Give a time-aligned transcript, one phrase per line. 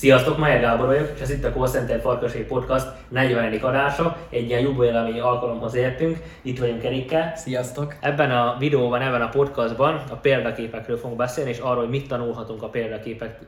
[0.00, 3.54] Sziasztok, Majer Gábor vagyok, és ez itt a Call Center Farkasé Podcast 40.
[3.62, 4.16] adása.
[4.30, 6.18] Egy ilyen jubileumi alkalomhoz értünk.
[6.42, 7.32] Itt vagyunk Erikkel.
[7.36, 7.94] Sziasztok!
[8.00, 12.62] Ebben a videóban, ebben a podcastban a példaképekről fogunk beszélni, és arról, hogy mit tanulhatunk
[12.62, 13.38] a példaképek,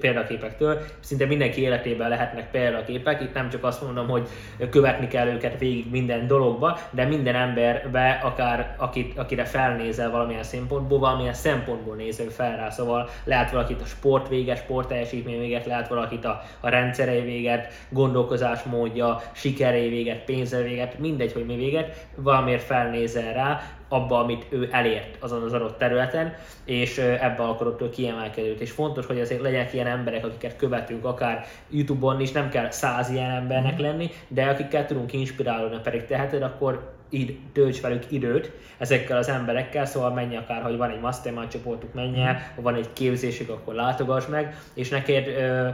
[0.00, 0.78] példaképektől.
[1.00, 3.20] Szinte mindenki életében lehetnek példaképek.
[3.20, 4.28] Itt nem csak azt mondom, hogy
[4.70, 10.98] követni kell őket végig minden dologba, de minden emberbe, akár akit, akire felnézel valamilyen szempontból,
[10.98, 12.70] valamilyen szempontból nézel fel rá.
[12.70, 17.72] Szóval lehet valakit a sport véget, sport teljesítmény véget, lehet valakit a, a rendszerei véget,
[17.88, 24.68] gondolkozásmódja, sikerei véget, pénzei véget, mindegy, hogy mi véget, valamiért felnézel rá, abba, amit ő
[24.72, 28.60] elért azon az adott területen, és ebbe akarod ő kiemelkedőt.
[28.60, 33.10] És fontos, hogy azért legyenek ilyen emberek, akiket követünk, akár YouTube-on is, nem kell száz
[33.10, 33.82] ilyen embernek mhm.
[33.82, 39.86] lenni, de akikkel tudunk inspirálódni, pedig teheted, akkor id, tölts velük időt ezekkel az emberekkel,
[39.86, 43.74] szóval menj akár, hogy van egy mastermind csoportuk, menj el, ha van egy képzésük, akkor
[43.74, 45.68] látogass meg, és neked ö,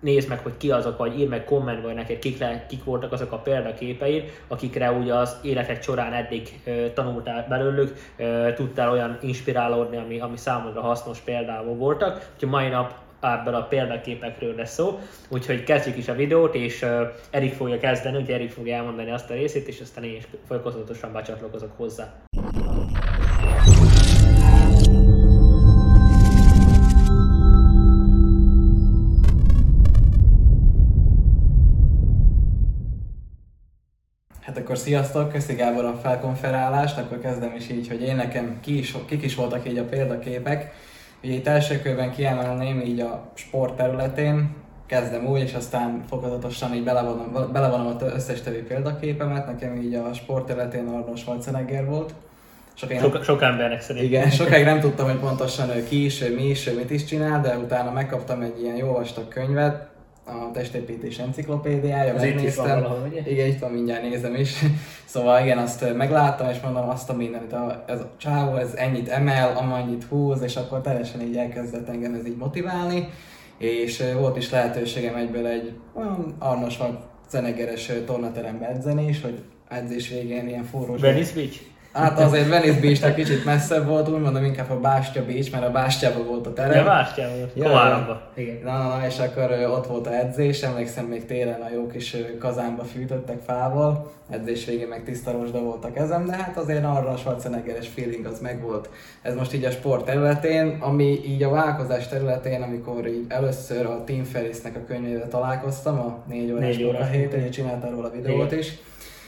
[0.00, 3.32] nézd meg, hogy ki azok, vagy írd meg kommentben neked, kik, le, kik voltak azok
[3.32, 9.96] a példaképeid, akikre ugye az életed során eddig ö, tanultál belőlük, ö, tudtál olyan inspirálódni,
[9.96, 12.30] ami, ami számodra hasznos példával voltak.
[12.34, 17.00] Úgyhogy mai nap ebből a példaképekről lesz szó, úgyhogy kezdjük is a videót, és uh,
[17.30, 21.12] Erik fogja kezdeni, úgyhogy Erik fogja elmondani azt a részét, és aztán én is folyamatosan
[21.12, 22.12] becsatlakozok hozzá.
[34.40, 38.78] Hát akkor sziasztok, köszi Gábor a felkonferálást, akkor kezdem is így, hogy én nekem ki
[38.78, 40.72] is, kik is voltak így a példaképek.
[41.22, 44.54] Ugye itt első körben kiemelném így a sport területén,
[44.86, 49.46] kezdem úgy, és aztán fokozatosan így belevonom, belevonom az összes többi példaképemet.
[49.46, 52.14] Nekem így a sport területén Arnold Schwarzenegger volt.
[52.74, 54.04] Sok, sok, sok embernek szerint.
[54.04, 57.04] Igen, sokáig nem tudtam, hogy pontosan ő ki is, ő mi is, ő mit is
[57.04, 59.88] csinál, de utána megkaptam egy ilyen jó vastag könyvet,
[60.24, 62.64] a testépítés enciklopédiája, Ez megnéztem.
[62.64, 63.30] Itt van valahol, ugye?
[63.30, 64.54] Igen, itt van, mindjárt nézem is.
[65.04, 69.08] Szóval igen, azt megláttam, és mondom azt a mindent, a, ez a csávó, ez ennyit
[69.08, 73.08] emel, amennyit húz, és akkor teljesen így elkezdett engem ez így motiválni,
[73.58, 76.98] és volt is lehetőségem egyből egy olyan Arnos vagy
[77.30, 81.00] zenegeres tornaterembe edzeni is, hogy edzés végén ilyen forrós...
[81.00, 81.56] Venice Beach?
[81.92, 85.70] Hát azért Venice beach kicsit messzebb volt, úgy mondom inkább a Bástya Beach, mert a
[85.70, 86.76] Bástyában volt a terem.
[86.76, 88.60] Ja, Bástyában volt, ja, Igen.
[88.64, 92.16] Na, na, na, és akkor ott volt a edzés, emlékszem még télen a jó kis
[92.38, 97.08] kazánba fűtöttek fával, edzés végén meg tiszta rozsda volt a kezem, de hát azért arra
[97.08, 98.88] a Schwarzeneggeres feeling az megvolt.
[99.22, 104.04] Ez most így a sport területén, ami így a vállalkozás területén, amikor így először a
[104.04, 108.72] Tim Ferrisnek a könyvével találkoztam, a négy órás négy órás hét, csináltam róla videót is,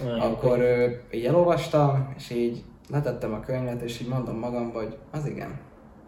[0.05, 4.97] olyan akkor ö, így elolvastam, és így letettem a könyvet, és így mondom magam, hogy
[5.11, 5.59] az igen,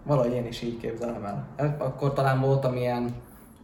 [0.03, 1.77] valahogy én is így képzelem el.
[1.79, 3.15] Akkor talán voltam ilyen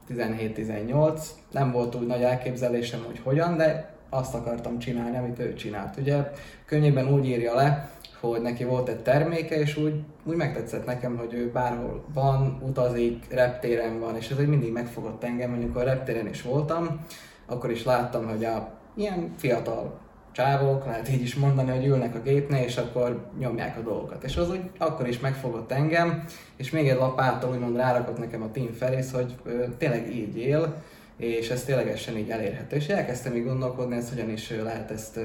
[0.08, 1.20] 17-18,
[1.50, 5.96] nem volt úgy nagy elképzelésem, hogy hogyan, de azt akartam csinálni, amit ő csinált.
[5.96, 6.30] Ugye
[6.66, 11.34] könyvében úgy írja le, hogy neki volt egy terméke, és úgy, úgy megtetszett nekem, hogy
[11.34, 16.28] ő bárhol van, utazik, reptéren van, és ez egy mindig megfogott engem, mondjuk a reptéren
[16.28, 17.06] is voltam,
[17.46, 19.98] akkor is láttam, hogy a ilyen fiatal
[20.40, 24.24] csávok, lehet így is mondani, hogy ülnek a gépnél, és akkor nyomják a dolgokat.
[24.24, 26.24] És az úgy akkor is megfogott engem,
[26.56, 29.34] és még egy lapáttal úgymond rárakott nekem a Team Ferris, hogy
[29.78, 30.82] tényleg így él,
[31.16, 32.76] és ez ténylegesen így elérhető.
[32.76, 35.20] És elkezdtem így gondolkodni, ez hogyan is lehet ezt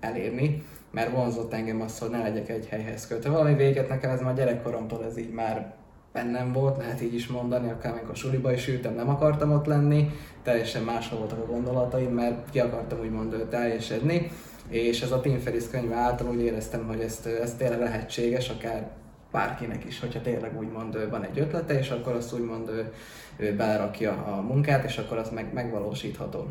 [0.00, 3.30] elérni, mert vonzott engem az, hogy ne legyek egy helyhez kötve.
[3.30, 5.74] Valami véget nekem ez már gyerekkoromtól ez így már
[6.12, 10.10] bennem volt, lehet így is mondani, akár amikor suliba is ültem, nem akartam ott lenni,
[10.42, 14.30] teljesen máshol voltak a gondolataim, mert ki akartam úgymond teljesedni,
[14.72, 18.90] és ez a Tim Ferriss könyve által úgy éreztem, hogy ezt, ez tényleg lehetséges, akár
[19.32, 22.92] bárkinek is, hogyha tényleg úgymond van egy ötlete, és akkor azt úgymond ő,
[23.36, 26.46] ő belerakja a munkát, és akkor az meg, megvalósítható.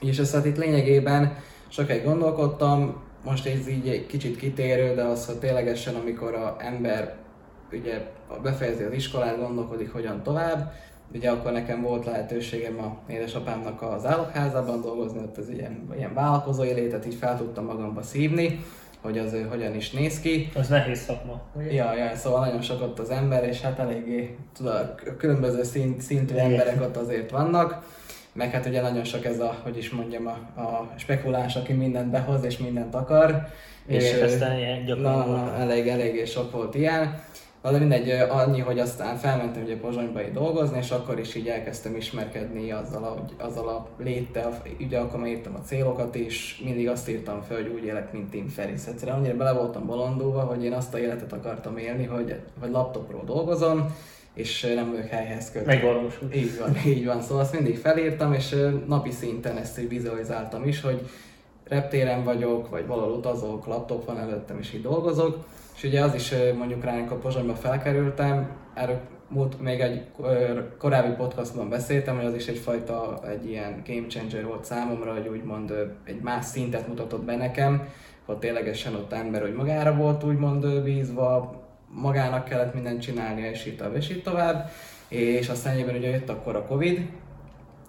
[0.00, 1.36] És ezt hát itt lényegében
[1.68, 7.16] sokáig gondolkodtam, most ez így egy kicsit kitérő, de az, hogy ténylegesen amikor a ember
[7.72, 8.10] ugye
[8.42, 10.72] befejezi az iskolát, gondolkodik hogyan tovább,
[11.14, 16.72] ugye akkor nekem volt lehetőségem a édesapámnak az állokházában dolgozni, ott az ilyen, ilyen vállalkozói
[16.72, 18.64] létet így fel tudtam magamba szívni,
[19.00, 20.50] hogy az hogyan is néz ki.
[20.54, 21.40] Az nehéz szakma.
[21.70, 26.34] Ja, ja, szóval nagyon sok ott az ember, és hát eléggé, tudod, különböző szint, szintű
[26.34, 27.96] emberek ott azért vannak.
[28.32, 32.10] Meg hát ugye nagyon sok ez a, hogy is mondjam, a, a spekuláns, aki mindent
[32.10, 33.48] behoz és mindent akar.
[33.86, 37.20] És, és aztán ilyen na, na, elég, eléggé sok volt ilyen.
[37.62, 42.70] De mindegy, annyi, hogy aztán felmentem ugye Pozsonyba dolgozni, és akkor is így elkezdtem ismerkedni
[42.70, 47.42] azzal a, azzal a léttel, ugye akkor már írtam a célokat, és mindig azt írtam
[47.42, 48.86] fel, hogy úgy élek, mint Tim Ferriss.
[48.86, 53.22] Egyszerűen annyira bele voltam bolondulva, hogy én azt a életet akartam élni, hogy, hogy laptopról
[53.24, 53.94] dolgozom,
[54.34, 55.74] és nem vagyok helyhez kötve.
[55.74, 56.36] Megvalósult.
[56.36, 57.22] Így van, így van.
[57.22, 58.56] Szóval azt mindig felírtam, és
[58.86, 61.08] napi szinten ezt így vizualizáltam is, hogy
[61.64, 65.44] reptéren vagyok, vagy valahol utazok, laptop van előttem, és így dolgozok.
[65.78, 70.06] És ugye az is mondjuk rá, amikor Pozsonyba felkerültem, erről múlt, még egy
[70.78, 75.72] korábbi podcastban beszéltem, hogy az is egyfajta egy ilyen game changer volt számomra, hogy úgymond
[76.04, 77.88] egy más szintet mutatott be nekem,
[78.24, 83.76] hogy ténylegesen ott ember, hogy magára volt úgymond bízva, magának kellett mindent csinálnia, és így
[83.76, 84.70] tovább, és így tovább.
[85.08, 87.00] És aztán egyébben ugye jött akkor a Covid,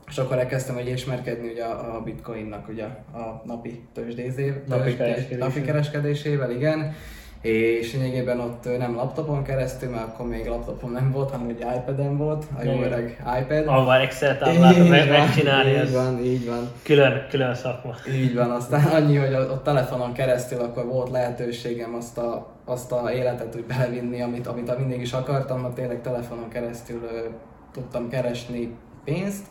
[0.08, 2.84] és akkor elkezdtem hogy ismerkedni ugye a bitcoinnak ugye
[3.14, 5.48] a napi tőzsdézével, napi, kereskedésével.
[5.48, 6.96] napi kereskedésével, igen
[7.42, 12.18] és lényegében ott nem laptopon keresztül, mert akkor még laptopom nem volt, hanem egy iPad-en
[12.18, 13.68] volt, a jó öreg iPad.
[13.68, 16.72] Ahol Excel táblátot meg, megcsinálni, így van, így van.
[16.84, 17.96] Külön, külön szakma.
[18.12, 22.92] Így van, aztán annyi, hogy a, a telefonon keresztül akkor volt lehetőségem azt a, azt
[22.92, 27.28] a életet úgy belevinni, amit, amit mindig is akartam, mert tényleg telefonon keresztül ö,
[27.74, 29.46] tudtam keresni pénzt,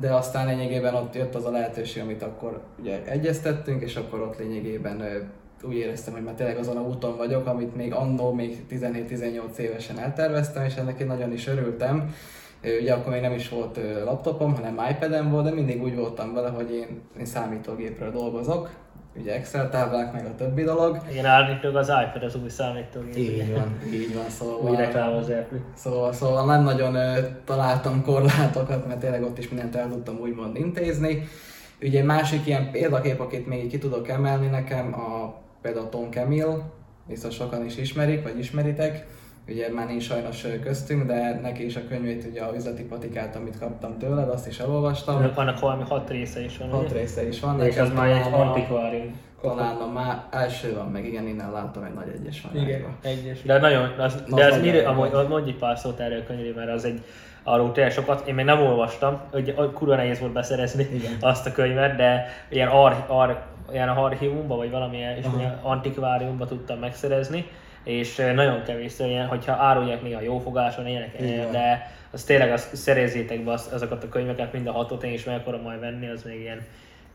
[0.00, 4.38] de aztán lényegében ott jött az a lehetőség, amit akkor ugye egyeztettünk, és akkor ott
[4.38, 5.02] lényegében
[5.62, 9.98] úgy éreztem, hogy már tényleg azon a úton vagyok, amit még annó, még 17-18 évesen
[9.98, 12.14] elterveztem, és ennek én nagyon is örültem.
[12.80, 16.48] Ugye akkor még nem is volt laptopom, hanem iPad-em volt, de mindig úgy voltam vele,
[16.48, 18.70] hogy én, én számítógépről dolgozok,
[19.16, 20.98] ugye Excel táblák, meg a többi dolog.
[21.10, 23.16] Igen, állítólag az iPad az új számítógép.
[23.16, 24.70] Így van, így van, szóval...
[24.70, 25.32] Új reklámoz.
[25.74, 26.96] Szóval, szóval nem nagyon
[27.44, 31.28] találtam korlátokat, mert tényleg ott is mindent el tudtam úgymond intézni.
[31.82, 36.56] Ugye másik ilyen példakép, akit még ki tudok emelni nekem, a például Tom Camille,
[37.06, 39.06] biztos sokan is ismerik, vagy ismeritek,
[39.48, 43.58] ugye már nincs sajnos köztünk, de neki is a könyvét, ugye a üzleti patikát, amit
[43.58, 45.16] kaptam tőled, azt is elolvastam.
[45.16, 47.00] Ennek vannak valami hat része is van, Hat ugye?
[47.00, 47.60] része is van.
[47.60, 49.18] És az már egy antikvárium.
[49.42, 52.62] Talán a már első van, meg igen, innen láttam egy nagy egyes van.
[52.62, 53.42] Igen, egyes.
[53.42, 56.84] De nagyon, az, de ez mire, amúgy, mondj pár szót erről a könyvről, mert az
[56.84, 57.02] egy,
[57.42, 61.12] arról tényleg sokat, én még nem olvastam, hogy kurva nehéz volt beszerezni Igen.
[61.20, 65.26] azt a könyvet, de ilyen ar, ar, ilyen archívumba, vagy valamilyen és
[65.62, 67.46] antikváriumba tudtam megszerezni,
[67.84, 71.52] és nagyon kevés ilyen, hogyha árulják néha jófogáson, ilyenek, Igen.
[71.52, 75.24] de az tényleg azt szerezzétek be az, azokat a könyveket, mind a hatot én is
[75.24, 76.66] meg akarom majd venni, az még ilyen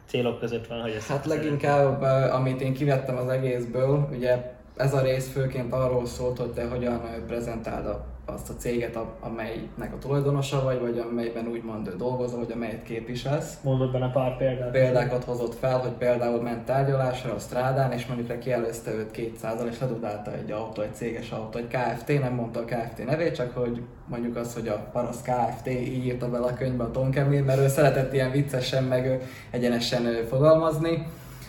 [0.08, 5.02] célok között van, hogy ezt Hát leginkább, amit én kivettem az egészből, ugye ez a
[5.02, 7.86] rész főként arról szólt, hogy te hogyan prezentáld
[8.26, 13.58] azt a céget, amelynek a tulajdonosa vagy, vagy amelyben úgymond dolgozol, vagy amelyet képviselsz.
[13.62, 14.72] Mondod benne pár példát.
[14.72, 19.64] Példákat hozott fel, hogy például ment tárgyalásra a strádán, és mondjuk le kielőzte őt 200
[19.70, 23.58] és ledudálta egy autó, egy céges autó, egy KFT, nem mondta a KFT nevét, csak
[23.58, 27.60] hogy mondjuk az, hogy a parasz KFT így írta bele a könyvbe a Tonkemlin, mert
[27.60, 29.22] ő szeretett ilyen viccesen, meg
[29.52, 31.08] egyenesen fogalmazni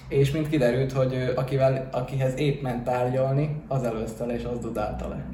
[0.08, 3.82] és mint kiderült, hogy akivel, akihez épp ment tárgyalni, az
[4.26, 5.24] le, és az dudálta le.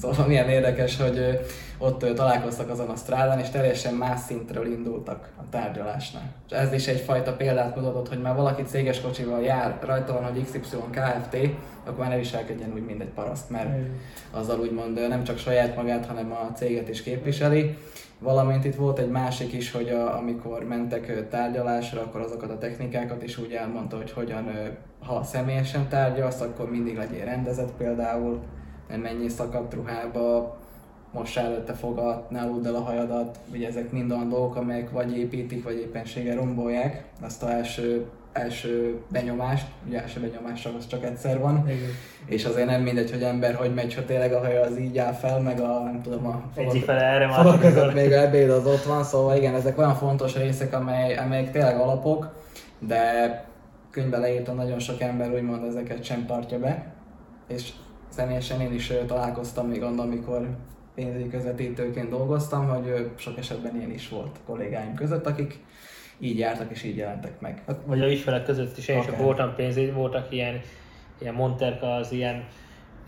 [0.00, 1.40] Szóval milyen érdekes, hogy
[1.78, 6.34] ott találkoztak azon a strádán, és teljesen más szintről indultak a tárgyalásnál.
[6.48, 10.44] És ez is egyfajta példát mutatott, hogy már valaki céges kocsival jár, rajta van, hogy
[10.44, 11.36] XY Kft.,
[11.84, 13.68] akkor már ne viselkedjen úgy, mint egy paraszt, mert
[14.30, 17.76] azzal úgymond nem csak saját magát, hanem a céget is képviseli.
[18.18, 23.22] Valamint itt volt egy másik is, hogy a, amikor mentek tárgyalásra, akkor azokat a technikákat
[23.22, 24.50] is úgy elmondta, hogy hogyan,
[25.06, 28.42] ha személyesen tárgyalsz, akkor mindig legyél rendezett például,
[29.00, 30.56] menjél szakadt ruhába,
[31.12, 35.18] most előtte fogad, ne aludd el a hajadat, ugye ezek mind olyan dolgok, amelyek vagy
[35.18, 41.38] építik, vagy éppenséggel rombolják azt a első, első benyomást, ugye első benyomás az csak egyszer
[41.38, 41.88] van, Igen.
[42.26, 45.12] és azért nem mindegy, hogy ember hogy megy, ha tényleg a haja az így áll
[45.12, 49.36] fel, meg a nem tudom, a Egyik fele erre még ebéd az ott van, szóval
[49.36, 52.32] igen, ezek olyan fontos részek, amely, amelyek tényleg alapok,
[52.78, 53.44] de
[53.90, 56.86] könyvbe leírtam, nagyon sok ember úgymond ezeket sem tartja be,
[57.48, 57.72] és
[58.12, 60.48] személyesen én is találkoztam még annak, amikor
[60.94, 65.58] pénzügyi közvetítőként dolgoztam, hogy sok esetben ilyen is volt kollégáim között, akik
[66.18, 67.62] így jártak és így jelentek meg.
[67.84, 70.60] Vagy a ügyfelek között is én is voltam pénzügyi, voltak ilyen,
[71.18, 72.44] ilyen monterka, az ilyen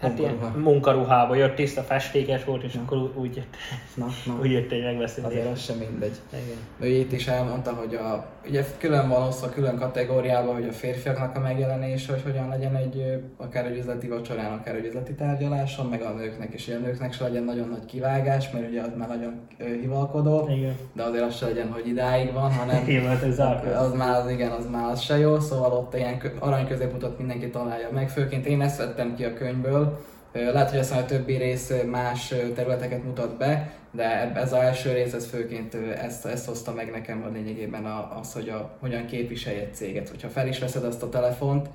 [0.08, 2.80] Hát ilyen munkaruhába jött, tiszta festékes volt, és na.
[2.80, 3.56] akkor úgy jött,
[3.94, 4.38] na, na.
[4.40, 5.30] úgy jött, megbeszélni.
[5.30, 6.16] Azért az sem mindegy.
[6.32, 6.90] Igen.
[6.90, 11.36] Ő itt is elmondta, hogy a, ugye külön van osztva külön kategóriában, hogy a férfiaknak
[11.36, 16.02] a megjelenés, hogy hogyan legyen egy akár egy üzleti vacsorán, akár egy üzleti tárgyaláson, meg
[16.02, 19.08] a nőknek is, hogy a nőknek se legyen nagyon nagy kivágás, mert ugye az már
[19.08, 19.40] nagyon
[19.80, 20.76] hivalkodó, igen.
[20.92, 22.84] de azért az se legyen, hogy idáig van, hanem
[23.24, 23.38] ez
[23.78, 27.50] az már az, igen, az már az se jó, szóval ott ilyen arany középutat mindenki
[27.50, 29.93] találja meg, főként én ezt vettem ki a könyvből,
[30.34, 35.12] lehet, hogy aztán a többi rész más területeket mutat be, de ez az első rész,
[35.12, 37.84] ez főként ezt, ezt hozta meg nekem a lényegében
[38.20, 40.08] az, hogy a, hogyan képviselj egy céget.
[40.08, 41.68] Hogyha fel is veszed azt a telefont,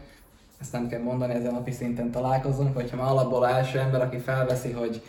[0.61, 4.71] ezt nem kell mondani, ezen napi szinten találkozunk, hogyha már alapból első ember, aki felveszi,
[4.71, 5.01] hogy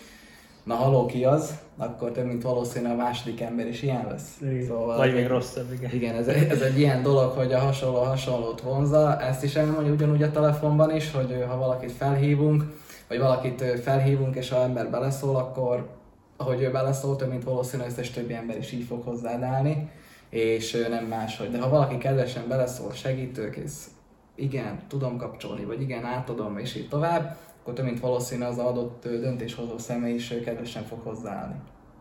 [0.63, 4.41] na haló ki az, akkor több mint valószínű a második ember is ilyen lesz.
[4.67, 5.91] Szóval Vagy még rosszabb, igen.
[5.93, 9.21] Igen, ez, ez egy ilyen dolog, hogy a hasonló hasonlót vonza.
[9.21, 12.65] Ezt is elmondja ugyanúgy a telefonban is, hogy ha valakit felhívunk,
[13.11, 15.89] vagy valakit felhívunk, és ha ember beleszól, akkor
[16.37, 19.91] ahogy ő beleszól, több mint valószínű, összes többi ember is így fog hozzáállni,
[20.29, 21.51] és nem máshogy.
[21.51, 23.91] De ha valaki kedvesen beleszól, segítőkész,
[24.35, 29.03] igen, tudom kapcsolni, vagy igen, átadom, és így tovább, akkor több mint valószínű az adott
[29.03, 31.55] döntéshozó személy is kedvesen fog hozzáállni.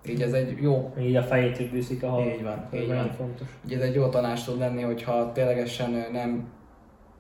[0.06, 0.94] Így ez egy jó...
[1.00, 2.28] Így a fejét üdvűszik a hal.
[2.28, 3.12] Így van, így van.
[3.12, 3.48] Fontos.
[3.66, 6.48] Így ez egy jó tanács tud lenni, hogyha ténylegesen nem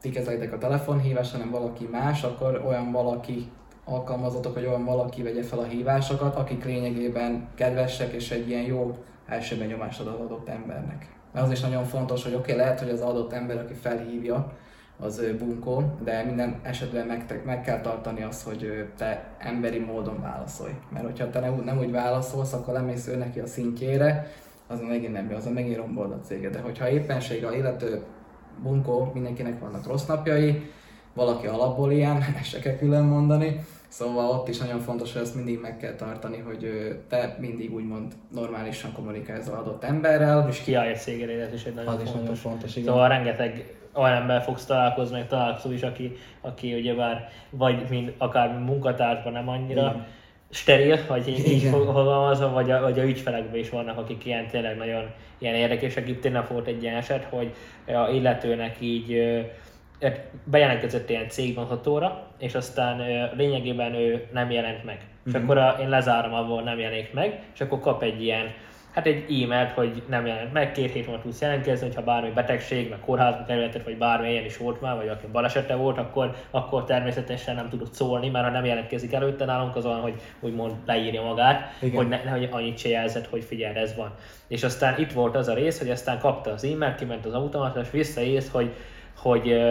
[0.01, 3.51] ti kezelitek a telefonhívást, hanem valaki más, akkor olyan valaki
[3.91, 8.97] alkalmazatok, hogy olyan valaki vegye fel a hívásokat, akik lényegében kedvesek és egy ilyen jó
[9.27, 11.07] első benyomást ad az adott embernek.
[11.33, 14.51] Mert az is nagyon fontos, hogy oké, okay, lehet, hogy az adott ember, aki felhívja,
[14.99, 20.71] az bunkó, de minden esetben meg, meg kell tartani azt, hogy te emberi módon válaszolj.
[20.89, 24.27] Mert hogyha te nem, nem úgy válaszolsz, akkor lemész ő neki a szintjére,
[24.67, 26.49] az megint nem jó, az megint rombol a cége.
[26.49, 28.03] De hogyha éppenség a illető
[28.63, 30.71] bunkó, mindenkinek vannak rossz napjai,
[31.13, 35.35] valaki alapból ilyen, ezt se kell külön mondani, Szóval ott is nagyon fontos, hogy ezt
[35.35, 36.69] mindig meg kell tartani, hogy
[37.09, 40.47] te mindig úgymond normálisan kommunikálsz az adott emberrel.
[40.49, 42.09] És kiállj egy ez is egy nagyon az fontos.
[42.09, 42.87] Is nagyon fontos igen.
[42.87, 48.13] Szóval rengeteg olyan ember fogsz találkozni, meg találkozol is, aki, aki ugye bár vagy mind,
[48.17, 50.05] akár munkatársban nem annyira igen.
[50.49, 54.77] steril, vagy így, így fogalmazva, vagy a, vagy a ügyfelekben is vannak, akik ilyen tényleg
[54.77, 55.03] nagyon
[55.37, 56.07] ilyen érdekesek.
[56.07, 57.53] Itt tényleg volt egy ilyen eset, hogy
[57.85, 59.17] a illetőnek így
[60.43, 63.01] bejelentkezett ilyen cégvonhatóra, és aztán
[63.35, 64.95] lényegében ő nem jelent meg.
[64.95, 65.25] Mm-hmm.
[65.25, 65.43] És mhm.
[65.43, 68.53] akkor a, én lezárom, ahol nem jelenik meg, és akkor kap egy ilyen
[68.93, 72.89] hát egy e-mailt, hogy nem jelent meg, két hét múlva tudsz jelentkezni, hogyha bármi betegség,
[72.89, 76.83] meg kórházba kerületet, vagy bármi ilyen is volt már, vagy aki balesete volt, akkor, akkor
[76.83, 81.21] természetesen nem tudod szólni, mert ha nem jelentkezik előtte nálunk, az olyan, hogy úgymond leírja
[81.21, 81.95] magát, Igen.
[81.95, 84.13] hogy, ne, hogy annyit se jelzett, hogy figyelj, ez van.
[84.47, 87.91] És aztán itt volt az a rész, hogy aztán kapta az e-mailt, kiment az automatás,
[87.91, 88.73] visszaírsz, hogy,
[89.21, 89.61] hogy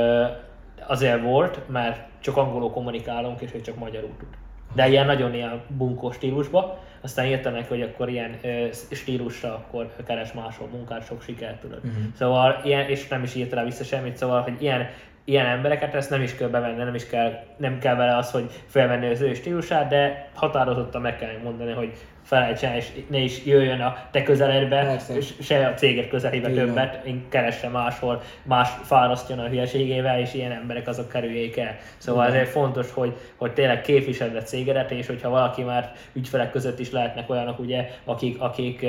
[0.86, 4.28] azért volt, mert csak angolul kommunikálunk, és hogy csak magyarul tud.
[4.74, 9.92] De ilyen nagyon ilyen bunkó stílusba, aztán írta neki, hogy akkor ilyen ö, stílusra akkor
[10.06, 11.78] keres máshol munkát, sok sikert tudod.
[11.84, 12.02] Uh-huh.
[12.16, 14.88] Szóval ilyen, és nem is írt rá vissza semmit, szóval, hogy ilyen,
[15.24, 18.50] ilyen embereket ezt nem is kell bevenni, nem is kell, nem kell vele az, hogy
[18.66, 21.92] felvenni az ő stílusát, de határozottan meg kell mondani, hogy
[22.28, 27.24] felejtsen, és ne is jöjjön a te közeledbe, és se a céget közelébe többet, én
[27.28, 31.76] keresse máshol, más fárasztjon a hülyeségével, és ilyen emberek azok kerüljék el.
[31.96, 32.36] Szóval Igen.
[32.36, 36.90] ezért fontos, hogy, hogy tényleg képviseled a cégedet, és hogyha valaki már ügyfelek között is
[36.90, 38.86] lehetnek olyanok, ugye, akik, akik,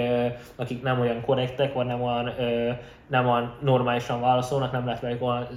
[0.56, 2.34] akik nem olyan korrektek, vagy nem olyan
[3.10, 5.48] nem olyan normálisan válaszolnak, nem lehet velük olyan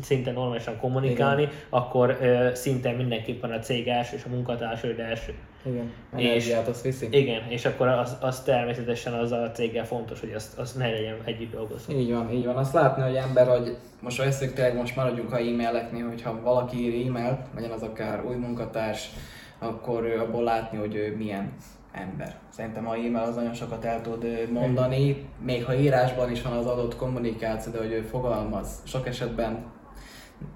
[0.00, 1.54] szinte normálisan kommunikálni, Igen.
[1.68, 5.34] akkor ö, szinte mindenképpen a cég első és a munkatárs első.
[5.64, 7.08] Igen, és, azt viszi.
[7.10, 11.16] Igen, és akkor az, az természetesen az a céggel fontos, hogy azt, azt ne legyen
[11.24, 11.94] együtt dolgozni.
[11.94, 12.56] Így van, így van.
[12.56, 17.06] Azt látni, hogy ember, hogy most veszük tényleg, most maradjunk a e-maileknél, hogyha valaki ír
[17.06, 19.10] e-mailt, legyen az akár új munkatárs,
[19.58, 21.52] akkor abból látni, hogy ő milyen
[21.92, 22.36] ember.
[22.48, 26.66] Szerintem a e-mail az nagyon sokat el tud mondani, még ha írásban is van az
[26.66, 28.68] adott kommunikáció, de hogy ő fogalmaz.
[28.84, 29.64] Sok esetben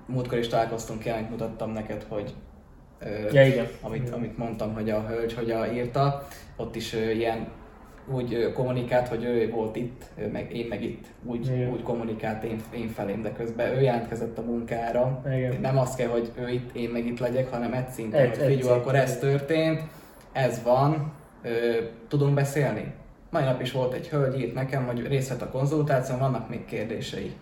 [0.06, 2.34] múltkor is találkoztunk, jelenleg mutattam neked, hogy
[3.32, 3.66] ja, igen.
[3.80, 7.46] Amit, amit mondtam, hogy a hölgy hogy a írta, ott is ilyen
[8.06, 11.04] úgy kommunikált, hogy ő volt itt, ő meg, én meg itt.
[11.24, 11.70] Úgy, Igen.
[11.70, 15.22] úgy kommunikált én, én felém, de közben ő jelentkezett a munkára.
[15.26, 15.60] Igen.
[15.60, 18.54] Nem az kell, hogy ő itt, én meg itt legyek, hanem egy szinten, egy, hogy
[18.54, 19.80] figyelj, akkor ez történt,
[20.32, 21.48] ez van, ö,
[22.08, 22.92] tudunk beszélni.
[23.30, 26.64] Mai nap is volt egy hölgy, írt nekem, hogy részt vett a konzultáción, vannak még
[26.64, 27.32] kérdései.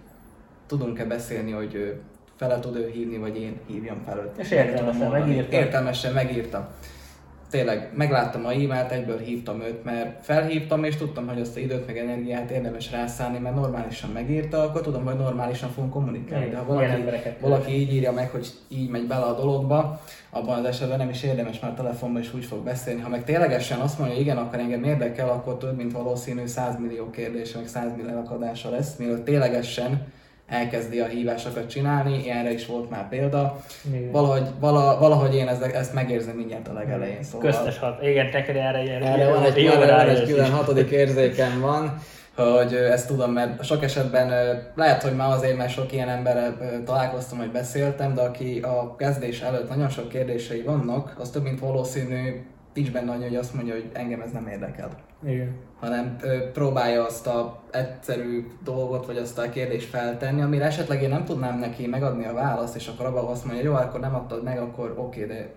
[0.66, 2.00] Tudunk-e beszélni, hogy
[2.40, 4.38] fel tud ő hívni, vagy én hívjam fel őt.
[4.38, 5.56] És értelmesen megírta.
[5.56, 6.70] Értelmesen megírta.
[7.50, 11.86] Tényleg, megláttam a e-mailt, egyből hívtam őt, mert felhívtam, és tudtam, hogy azt a időt
[11.86, 16.48] meg energiát érdemes rászállni, mert normálisan megírta, akkor tudom, hogy normálisan fogunk kommunikálni.
[16.48, 17.02] De ha valaki,
[17.40, 21.22] valaki így írja meg, hogy így megy bele a dologba, abban az esetben nem is
[21.22, 23.00] érdemes már telefonban is úgy fog beszélni.
[23.00, 26.78] Ha meg ténylegesen azt mondja, hogy igen, akkor engem érdekel, akkor több mint valószínű 100
[26.78, 30.06] millió kérdés, meg 100 millió akadása lesz, mielőtt ténylegesen
[30.50, 33.60] elkezdi a hívásokat csinálni, ilyenre is volt már példa.
[34.12, 37.22] Valahogy, vala, valahogy én ezt, ezt megérzem mindjárt a legelején.
[37.22, 37.50] Szóval...
[37.50, 38.02] Köztes hat.
[38.02, 39.02] Igen, neked erre ilyen.
[39.02, 42.00] Erre van egy, jó, van egy külön hatodik érzékem van
[42.34, 44.28] hogy ezt tudom, mert sok esetben
[44.74, 49.40] lehet, hogy már azért, mert sok ilyen emberrel találkoztam, hogy beszéltem, de aki a kezdés
[49.40, 53.74] előtt nagyon sok kérdései vannak, az több mint valószínű nincs benne annyi, hogy azt mondja,
[53.74, 54.90] hogy engem ez nem érdekel.
[55.24, 55.54] Igen.
[55.80, 56.16] Hanem
[56.52, 61.58] próbálja azt a egyszerű dolgot, vagy azt a kérdést feltenni, amire esetleg én nem tudnám
[61.58, 64.94] neki megadni a választ, és akkor abban azt mondja, jó, akkor nem adtad meg, akkor
[64.96, 65.52] oké, okay, de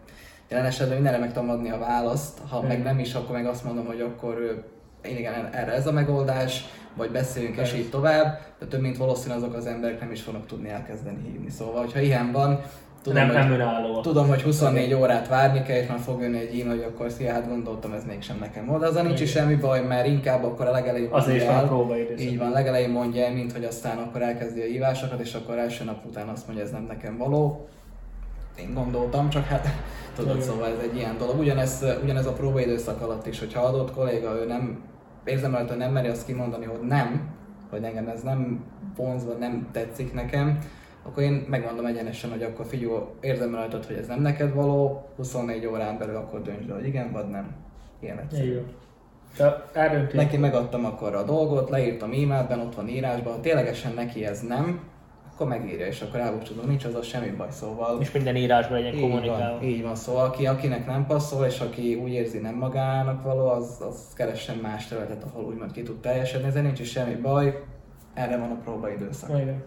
[0.49, 2.67] jelen esetben mindenre meg tudom adni a választ, ha Mm.
[2.67, 4.63] meg nem is, akkor meg azt mondom, hogy akkor
[5.01, 6.65] én igen, erre ez a megoldás,
[6.95, 10.45] vagy beszéljünk és így tovább, de több mint valószínű azok az emberek nem is fognak
[10.45, 11.49] tudni elkezdeni hívni.
[11.49, 12.59] Szóval, hogyha ilyen van,
[13.03, 14.01] tudom, nem, hogy, nem önálló.
[14.01, 17.31] tudom, hogy 24 órát várni kell, és már fog jönni egy e-mail, hogy akkor szia,
[17.31, 18.79] hát gondoltam, ez mégsem nekem volt.
[18.79, 21.93] De azzal nincs is semmi baj, mert inkább akkor a legelején Azért mondja van a
[21.93, 25.57] el, így van, legelején mondja el, mint hogy aztán akkor elkezdi a hívásokat, és akkor
[25.57, 27.67] első nap után azt mondja, ez nem nekem való.
[28.59, 29.67] Én gondoltam, csak hát
[30.15, 30.47] tudod, Igen.
[30.47, 31.39] szóval ez egy ilyen dolog.
[31.39, 34.81] Ugyanez, ugyanez a próbaidőszak alatt is, hogyha adott kolléga, ő nem
[35.25, 37.29] érzem hogy nem meri azt kimondani, hogy nem,
[37.69, 38.63] hogy engem ez nem
[38.95, 40.59] vonz, vagy nem tetszik nekem,
[41.03, 45.65] akkor én megmondom egyenesen, hogy akkor figyelj, érzem rajtad, hogy ez nem neked való, 24
[45.65, 47.55] órán belül akkor döntsd el, hogy igen vagy nem.
[47.99, 48.59] Ilyen egyszerű.
[49.73, 50.15] Eldönti.
[50.15, 54.79] Neki megadtam akkor a dolgot, leírtam e-mailben, ott van írásban, ha ténylegesen neki ez nem,
[55.33, 58.01] akkor megírja, és akkor elbúcsúzom, nincs az a semmi baj, szóval...
[58.01, 59.57] És minden írásban legyen kommunikálva.
[59.57, 63.47] van, így van, szóval aki, akinek nem passzol, és aki úgy érzi nem magának való,
[63.47, 67.63] az, az keressen más területet, ahol úgymond ki tud teljesedni, ezzel nincs is semmi baj,
[68.13, 69.29] erre van a próbaidőszak.
[69.29, 69.63] Igen.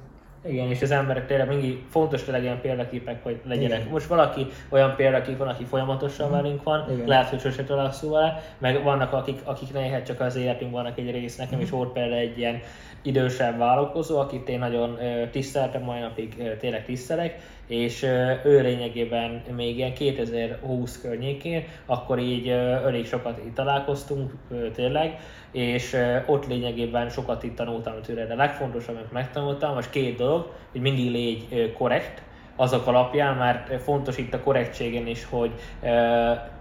[0.48, 3.68] Igen, és az emberek tényleg mindig fontos tényleg ilyen példaképek, hogy legyenek.
[3.70, 3.80] Igen.
[3.82, 3.92] Mhm.
[3.92, 7.06] Most valaki olyan példakép van, aki folyamatosan velünk van, Igen.
[7.06, 11.10] lehet, hogy sose találkozunk vele, meg vannak akik, akik néha csak az életünk vannak egy
[11.10, 11.62] rész, nekem Mhm.
[11.62, 12.60] is volt például egy ilyen
[13.02, 14.98] idősebb vállalkozó, akit én nagyon
[15.30, 18.02] tiszteltem, mai napig tényleg tisztelek, és
[18.44, 24.32] ő lényegében még ilyen 2020 környékén, akkor így elég sokat itt találkoztunk
[24.74, 25.18] tényleg,
[25.52, 30.80] és ott lényegében sokat itt tanultam tőle, de legfontosabb, amit megtanultam, most két dolog, hogy
[30.80, 32.22] mindig légy korrekt,
[32.56, 35.50] azok alapján, mert fontos itt a korrektségen is, hogy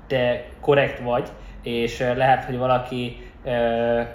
[0.07, 1.29] te korrekt vagy,
[1.63, 3.29] és lehet, hogy valaki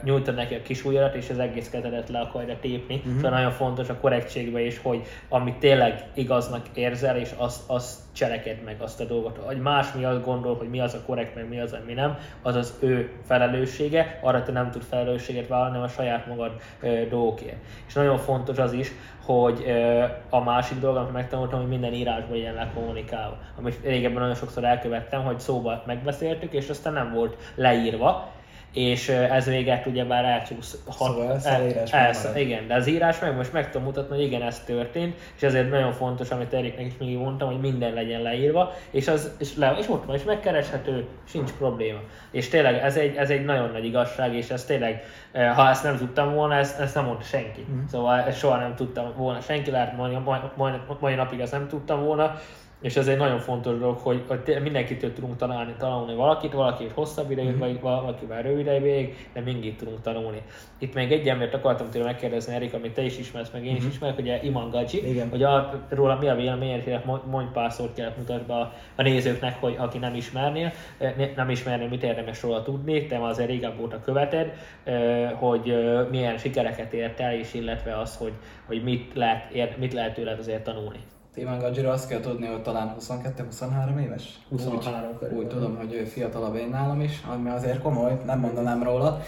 [0.03, 2.95] nyújtod neki a kis ujjadat, és az egész kezedet le akarja tépni.
[2.95, 3.15] Uh-huh.
[3.15, 8.63] Szóval nagyon fontos a korrektségben is, hogy amit tényleg igaznak érzel, és azt, azt cseleked
[8.65, 9.39] meg azt a dolgot.
[9.43, 12.19] Hogy más mi azt gondol, hogy mi az a korrekt, meg mi az, ami nem,
[12.43, 17.07] az az ő felelőssége, arra te nem tud felelősséget vállalni, hanem a saját magad ö,
[17.09, 17.57] dolgokért.
[17.87, 18.93] És nagyon fontos az is,
[19.25, 23.37] hogy ö, a másik dolog, amit megtanultam, hogy minden írásban legyen lekommunikálva.
[23.59, 28.33] Amit régebben nagyon sokszor elkövettem, hogy szóba megbeszéltük, és aztán nem volt leírva,
[28.73, 30.79] és ez véget ugyebár elcsúsz.
[30.91, 34.25] Szóval ez a írás elsz- igen, de az írás meg most meg tudom mutatni, hogy
[34.25, 38.23] igen, ez történt, és ezért nagyon fontos, amit Eriknek is mindig mondtam, hogy minden legyen
[38.23, 41.99] leírva, és, az, és, le, és ott van, és megkereshető, sincs probléma.
[42.31, 45.03] És tényleg ez egy, ez egy nagyon nagy igazság, és ez tényleg,
[45.33, 47.67] ha ezt nem tudtam volna, ezt, ezt nem mondta senki.
[47.71, 47.85] Mm.
[47.91, 51.69] Szóval ezt soha nem tudtam volna senki, lehet mai, mai, mai, mai napig ezt nem
[51.69, 52.41] tudtam volna,
[52.81, 57.31] és ez egy nagyon fontos dolog, hogy, hogy mindenkitől tudunk tanulni, tanulni valakit, valakit hosszabb
[57.31, 57.59] ideig, Mhm.
[57.59, 60.43] vagy valakivel rövid ideig, de mindig tudunk tanulni.
[60.79, 63.85] Itt még egy embert akartam tőle megkérdezni, Erik, amit te is ismersz, meg én is
[63.87, 65.11] ismerek, ugye Iman Gacsi, Mhm.
[65.11, 65.29] Igen.
[65.31, 69.03] hogy a, róla mi a véleményed, hogy mondj, mondj pár szót mutatni be a, a
[69.03, 73.31] nézőknek, hogy aki nem ismernél, eh, ne- nem ismerné, mit érdemes róla tudni, te már
[73.31, 74.53] azért régebb óta követed,
[74.85, 78.33] eh, hogy eh, milyen sikereket ért el, és illetve az, hogy,
[78.67, 80.99] hogy mit, lehet, mit lehet tőled azért tanulni.
[81.35, 84.41] Ivan Gadzsira azt kell tudni, hogy talán 22-23 éves?
[84.49, 85.39] 23 Úgy, körül.
[85.39, 89.21] úgy tudom, hogy ő fiatalabb én nálam is, ami azért komoly, nem mondanám róla.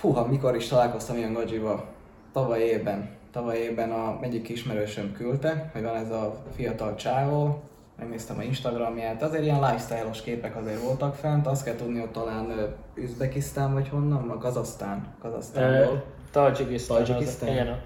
[0.00, 1.84] Húha, mikor is találkoztam ilyen Gadzsival?
[2.32, 3.08] Tavaly évben.
[3.32, 7.62] Tavaly évben a egyik ismerősöm küldte, hogy van ez a fiatal csávó,
[7.98, 12.74] megnéztem a Instagramját, azért ilyen lifestyle-os képek azért voltak fent, azt kell tudni, hogy talán
[12.94, 16.04] Üzbekisztán vagy honnan, a Kazasztán, Kazasztánból.
[16.30, 17.04] Tajikisztán.
[17.04, 17.80] Tajikisztán?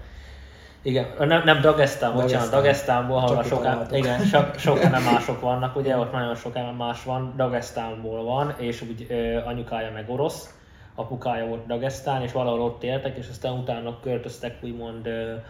[0.83, 2.49] Igen, nem, nem Dagestán, bocsánat.
[2.49, 8.23] Dagestánból, ahol sokan, igen, sok, sok mások vannak, ugye ott nagyon sok más van, Dagestánból
[8.23, 10.53] van, és úgy ö, anyukája meg orosz,
[11.01, 15.07] apukája volt Dagestán, és valahol ott éltek, és aztán utána költöztek úgymond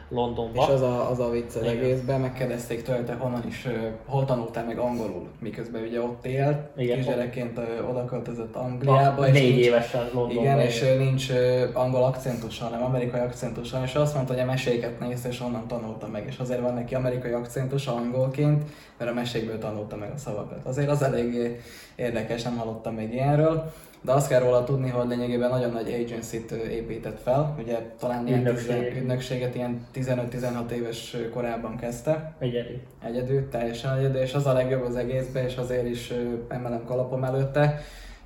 [0.10, 0.62] Londonba.
[0.62, 1.78] És az a, az a vicc az Igen.
[1.78, 3.68] egészben, megkérdezték tőle, te honnan is,
[4.06, 6.98] hol tanultál meg angolul, miközben ugye ott él, Igen.
[6.98, 7.60] kisgyerekként
[7.90, 10.44] oda költözött Angliába, a, és négy nincs, évesen Londonban.
[10.44, 10.70] igen, élt.
[10.70, 11.28] és nincs
[11.74, 16.08] angol akcentusa, hanem amerikai akcentusa, és azt mondta, hogy a meséket nézte, és onnan tanulta
[16.08, 18.64] meg, és azért van neki amerikai akcentusa angolként,
[18.98, 20.66] mert a mesékből tanulta meg a szavakat.
[20.66, 21.60] Azért az eléggé
[21.96, 23.72] érdekes, nem hallottam még ilyenről.
[24.02, 28.40] De azt kell róla tudni, hogy lényegében nagyon nagy agency-t épített fel, ugye talán ilyen
[28.40, 28.96] Ügynökséget.
[28.96, 32.82] ügynökséget ilyen 15-16 éves korában kezdte, Egyedi.
[33.04, 36.14] egyedül, teljesen egyedül, és az a legjobb az egészben, és azért is
[36.48, 37.82] emelem kalapom előtte,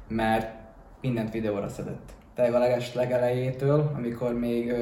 [0.08, 0.54] mert
[1.02, 2.10] mindent videóra szedett.
[2.36, 4.74] Tényleg a leges legelejétől, amikor még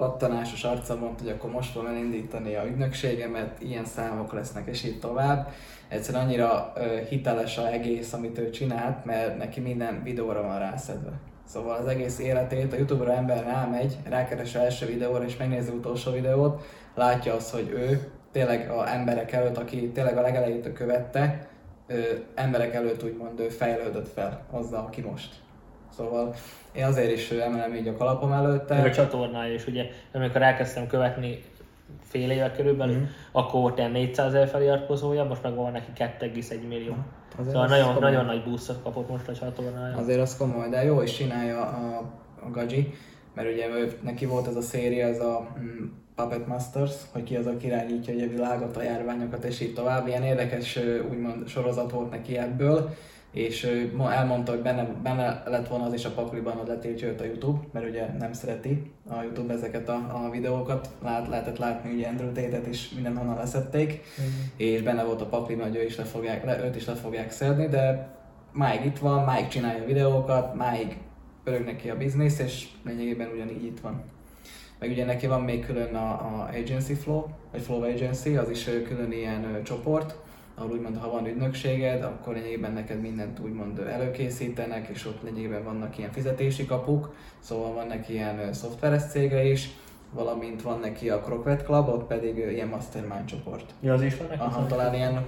[0.00, 4.98] pattanásos arca mondta, hogy akkor most fogom elindítani a ügynökségemet, ilyen számok lesznek, és így
[4.98, 5.52] tovább.
[5.88, 6.72] Egyszerűen annyira
[7.08, 11.10] hiteles a egész, amit ő csinált, mert neki minden videóra van rászedve.
[11.46, 16.12] Szóval az egész életét, a Youtube-ra ember rámegy, rákeres az első videóra és megnézi utolsó
[16.12, 16.62] videót,
[16.94, 21.48] látja azt, hogy ő tényleg a emberek előtt, aki tényleg a legelejétől követte,
[22.34, 25.34] emberek előtt úgymond ö, fejlődött fel azzal, aki most.
[26.00, 26.34] Szóval
[26.72, 28.74] én azért is emelem így a kalapom előtte.
[28.74, 31.42] Meg a csatornája is, ugye, amikor elkezdtem követni
[32.02, 33.04] fél éve körülbelül, mm.
[33.32, 36.96] akkor volt ilyen 400 ezer feliratkozója, most meg van neki 2,1 millió.
[37.38, 38.10] Azért Szóval nagyon, komoly.
[38.10, 39.96] nagyon nagy boostot kapott most a csatornája.
[39.96, 42.94] Azért az komoly, de jó is csinálja a, a Gaji,
[43.34, 45.84] mert ugye ő, neki volt ez a széria, ez a mm,
[46.14, 50.06] Puppet Masters, hogy ki az, aki irányítja a világot, a járványokat és így tovább.
[50.06, 50.78] Ilyen érdekes
[51.10, 52.90] úgymond sorozat volt neki ebből,
[53.32, 57.20] és ő elmondta, hogy benne, benne lett volna az is a pakliban, hogy letiltja őt
[57.20, 60.88] a YouTube, mert ugye nem szereti a YouTube ezeket a, a videókat.
[61.02, 64.00] Lát, lehetett látni ugye Andrew Tate-et is mindenhonnan leszették,
[64.56, 67.30] és benne volt a pakliban, hogy ő is le fogják, le, őt is le fogják
[67.30, 68.08] szedni, de
[68.52, 70.96] máig itt van, máig csinálja videókat, máig
[71.44, 74.02] pörög neki a biznisz, és lényegében ugyanígy itt van.
[74.78, 78.64] Meg ugye neki van még külön a, a Agency Flow, vagy Flow Agency, az is
[78.64, 80.16] külön ilyen ö, csoport,
[80.60, 85.98] ahol úgymond ha van ügynökséged, akkor lényegében neked mindent úgymond előkészítenek, és ott lényegében vannak
[85.98, 89.68] ilyen fizetési kapuk, szóval van neki ilyen szoftveres cége is,
[90.12, 93.74] valamint van neki a Croquet Club, ott pedig ilyen mastermind csoport.
[93.80, 94.40] Ja, az is van neki?
[94.40, 95.24] Aha, talán ilyen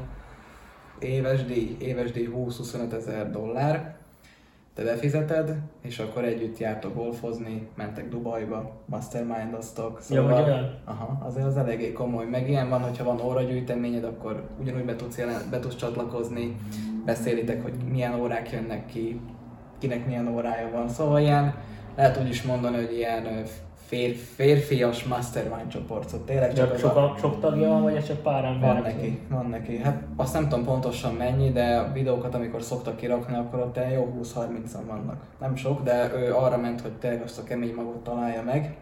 [0.99, 3.97] éves díj, éves díj 20-25 ezer dollár,
[4.75, 10.79] te befizeted, és akkor együtt jártok golfozni, mentek Dubajba, mastermindoztok, vagy olyan?
[10.85, 12.27] aha, azért az eléggé komoly.
[12.27, 16.57] Meg ilyen van, hogyha van óragyűjteményed, akkor ugyanúgy be tudsz, jelen, be tudsz csatlakozni,
[17.05, 19.21] beszélitek, hogy milyen órák jönnek ki,
[19.79, 20.89] kinek milyen órája van.
[20.89, 21.55] Szóval ilyen,
[21.97, 23.45] lehet úgy is mondani, hogy ilyen
[23.93, 28.05] fér, férfias mastermind csoport, szóval tényleg csak Csak az a- sok, sok tagja van, vagy
[28.05, 28.73] csak pár ember?
[28.73, 29.77] van neki, van neki.
[29.79, 34.15] Hát azt nem tudom pontosan mennyi, de a videókat, amikor szoktak kirakni, akkor ott jó
[34.21, 35.23] 20-30-an vannak.
[35.41, 38.77] Nem sok, de ő arra ment, hogy tényleg azt a kemény magot találja meg.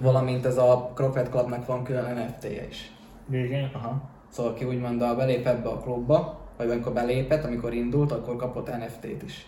[0.00, 2.92] Valamint ez a Croquet Clubnak van külön NFT-je is.
[3.30, 3.70] Igen.
[3.74, 4.00] Aha.
[4.28, 8.66] Szóval ki úgymond a belép ebbe a klubba, vagy amikor belépett, amikor indult, akkor kapott
[8.78, 9.46] NFT-t is.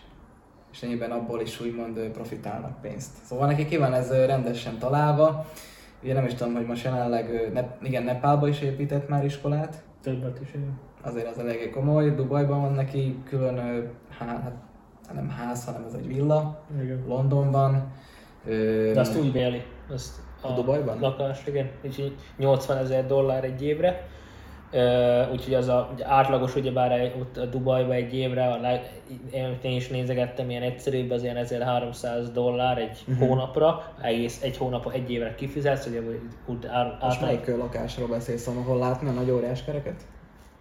[0.75, 3.11] És ennyiben abból is úgymond profitálnak pénzt.
[3.25, 5.45] Szóval neki ki van ez rendesen találva.
[6.03, 10.39] Ugye nem is tudom, hogy most jelenleg, ne, igen, Nepálba is épített már iskolát, Többet
[10.41, 10.47] is.
[10.49, 10.79] igen.
[11.01, 12.15] azért az eléggé komoly.
[12.15, 14.51] Dubajban van neki külön, hát
[15.13, 16.61] nem ház, hanem ez egy villa.
[16.81, 17.03] Igen.
[17.07, 17.91] Londonban.
[18.45, 19.61] Ö, De azt úgy béli,
[19.93, 20.99] azt A Dubajban?
[20.99, 24.07] Lakás, igen, úgyhogy 80 ezer dollár egy évre.
[25.31, 28.79] Úgyhogy az a ugye átlagos, ugyebár ott a Dubajba egy évre, a
[29.31, 33.27] én én is nézegettem, ilyen egyszerűbb, az ilyen 1300 dollár egy uh-huh.
[33.27, 36.01] hónapra, egész egy hónapra egy évre kifizetsz, ugye
[36.45, 40.01] úgy, ár, Most melyik lakásról beszélsz, ahol látni a nagy óriás kereket?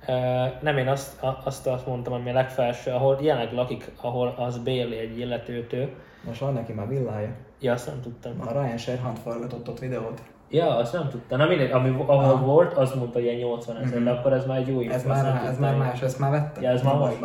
[0.09, 4.59] Uh, nem, én azt, azt, azt mondtam, ami a legfelső, ahol jelenleg lakik, ahol az
[4.59, 5.88] béli egy illetőtől.
[6.24, 7.35] Most van neki már villája.
[7.61, 8.33] Ja, azt nem tudtam.
[8.46, 10.22] A Ryan Sherhant forgatott ott videót.
[10.54, 11.38] Ja, azt nem tudtam.
[11.38, 12.44] Na mindegy, ami, ahol Aha.
[12.44, 14.04] volt, az mondta ilyen 80 ezer, Mhm.
[14.04, 16.62] de akkor ez már egy jó info, Ez már, ez már más, ezt már vettem.
[16.62, 17.18] Ja, ez már most?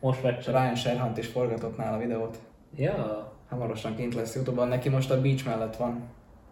[0.00, 0.54] Most vettem.
[0.54, 2.38] Ryan Sherhant is forgatott nála videót.
[2.76, 3.32] Ja.
[3.50, 6.02] Hamarosan kint lesz Youtube-on, neki most a beach mellett van.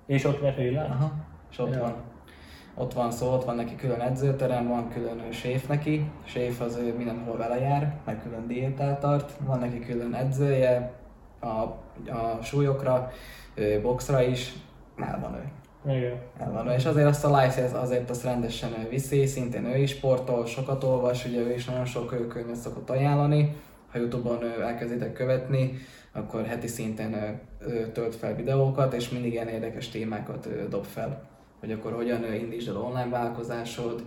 [0.07, 1.13] És ott ő Aha,
[1.51, 1.81] és ott Ja.
[1.81, 1.95] van.
[2.75, 6.11] Ott van szó, ott van neki külön edzőterem, van külön séf neki.
[6.25, 9.33] Séf az ő mindenhol vele jár, meg külön diétát tart.
[9.47, 10.93] Van neki külön edzője
[11.41, 11.47] a,
[12.13, 13.11] a súlyokra,
[13.83, 14.53] boxra is.
[14.97, 15.49] El van ő.
[15.87, 16.19] Igen.
[16.39, 16.75] El van ő.
[16.75, 20.47] És azért azt a Lice az- azért azt rendesen ő viszi, szintén ő is sportol,
[20.47, 23.57] sokat olvas, ugye ő is nagyon sok könyvet szokott ajánlani.
[23.93, 25.79] Ha Youtube-on elkezditek követni,
[26.13, 27.41] akkor heti szinten
[27.93, 31.31] tölt fel videókat, és mindig ilyen érdekes témákat dob fel.
[31.61, 34.03] Hogy akkor hogyan indítsd el online vállalkozásod,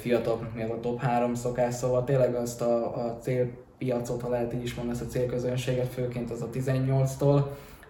[0.00, 4.62] fiataloknak mi a top 3 szokás, szóval tényleg azt a, a célpiacot, ha lehet így
[4.62, 7.42] is mondani, ezt a célközönséget, főként az a 18-tól,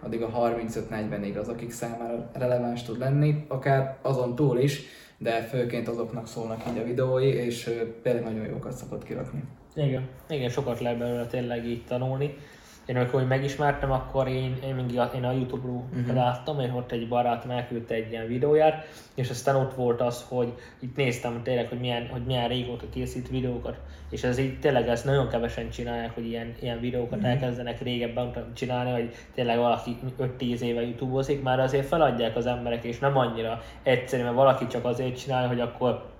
[0.05, 4.81] addig a 35-40-ig az, akik számára releváns tud lenni, akár azon túl is,
[5.17, 7.69] de főként azoknak szólnak így a videói, és
[8.01, 9.43] például nagyon jókat szokott kirakni.
[9.75, 10.07] Igen.
[10.29, 12.37] Igen, sokat lehet belőle tényleg így tanulni.
[12.85, 16.15] Én amikor hogy megismertem, akkor én, én mindig a, én a Youtube-ról uh-huh.
[16.15, 20.53] láttam, és ott egy barátom elküldte egy ilyen videóját, és aztán ott volt az, hogy
[20.79, 23.77] itt néztem tényleg, hogy milyen, hogy milyen régóta készít videókat,
[24.09, 27.31] és ez így tényleg ezt nagyon kevesen csinálják, hogy ilyen, ilyen videókat uh-huh.
[27.31, 29.97] elkezdenek régebben csinálni, hogy tényleg valaki
[30.39, 34.85] 5-10 éve youtube már azért feladják az emberek, és nem annyira egyszerű, mert valaki csak
[34.85, 36.12] azért csinálja, hogy akkor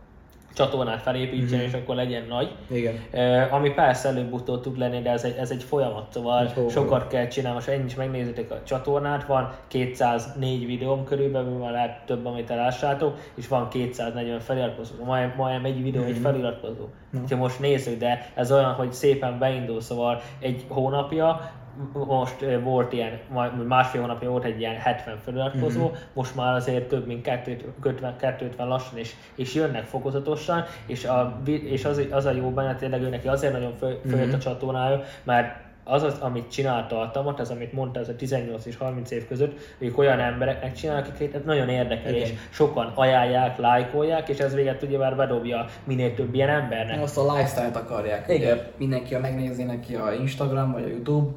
[0.53, 1.67] csatornát felépítsen, Mhm.
[1.67, 2.51] és akkor legyen nagy.
[2.71, 2.93] Igen.
[3.11, 7.27] Eh, ami persze előbb-utóbb tud lenni, de ez egy, ez egy folyamat, szóval sokat kell
[7.27, 7.55] csinálni.
[7.55, 13.17] Most ennyi is megnézitek a csatornát, van 204 videóm körülbelül, már lehet több, amit elássátok,
[13.35, 14.93] és van 240 feliratkozó.
[15.05, 16.21] Majdnem, majdnem egy videó, egy Mhm.
[16.21, 16.85] feliratkozó.
[17.29, 21.51] Ha most nézzük, de ez olyan, hogy szépen beindul, szóval egy hónapja
[21.93, 23.19] most volt ilyen,
[23.67, 25.93] másfél hónapja volt egy ilyen 70 feliratkozó, mm-hmm.
[26.13, 31.85] most már azért több mint 250, 250 lassan, és, és jönnek fokozatosan, és, a, és
[31.85, 34.35] az, az a jó benne, tényleg ő neki azért nagyon föl, följött mm-hmm.
[34.35, 38.65] a csatornája, mert az, az, amit csinálta a Tamat, az, amit mondta, ez a 18
[38.65, 42.21] és 30 év között, ők olyan embereknek csinálnak, akiket nagyon érdekel, Igen.
[42.21, 47.01] és sokan ajánlják, lájkolják, és ez véget ugye már bedobja minél több ilyen embernek.
[47.01, 48.29] Azt a lifestyle-t akarják.
[48.29, 48.53] Igen.
[48.53, 51.31] Ugye mindenki a megnézi neki a Instagram vagy a YouTube,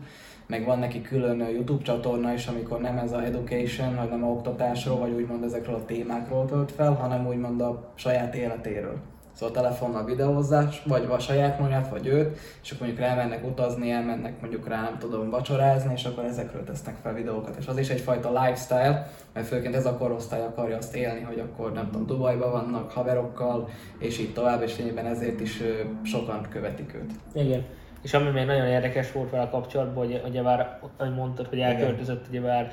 [0.46, 4.98] meg van neki külön YouTube csatorna is, amikor nem ez a education, hanem a oktatásról,
[4.98, 8.96] vagy úgymond ezekről a témákról tölt fel, hanem úgymond a saját életéről.
[9.32, 14.40] Szóval telefonnal videózás, vagy a saját magát, vagy őt, és akkor mondjuk elmennek utazni, elmennek
[14.40, 17.56] mondjuk rá, nem tudom, vacsorázni, és akkor ezekről tesznek fel videókat.
[17.58, 21.72] És az is egyfajta lifestyle, mert főként ez a korosztály akarja azt élni, hogy akkor
[21.72, 25.62] nem tudom, Dubajban vannak haverokkal, és így tovább, és lényegében ezért is
[26.02, 27.12] sokan követik őt.
[27.46, 27.64] Igen.
[28.06, 32.26] És ami még nagyon érdekes volt vele kapcsolatban, hogy ugye már, ahogy mondtad, hogy elköltözött,
[32.28, 32.72] ugye már